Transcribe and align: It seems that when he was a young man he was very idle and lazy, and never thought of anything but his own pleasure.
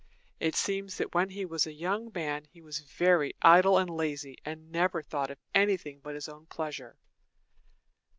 It 0.39 0.55
seems 0.55 0.97
that 0.97 1.13
when 1.13 1.29
he 1.29 1.45
was 1.45 1.67
a 1.67 1.71
young 1.73 2.11
man 2.15 2.45
he 2.45 2.59
was 2.59 2.79
very 2.79 3.35
idle 3.43 3.77
and 3.77 3.87
lazy, 3.87 4.35
and 4.43 4.71
never 4.71 5.03
thought 5.03 5.29
of 5.29 5.37
anything 5.53 5.99
but 5.99 6.15
his 6.15 6.27
own 6.27 6.47
pleasure. 6.47 6.97